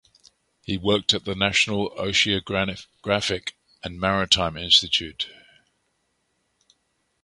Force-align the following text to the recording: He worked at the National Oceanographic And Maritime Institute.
He 0.65 0.79
worked 0.79 1.13
at 1.13 1.25
the 1.25 1.35
National 1.35 1.91
Oceanographic 1.91 3.51
And 3.83 3.99
Maritime 3.99 4.57
Institute. 4.57 5.27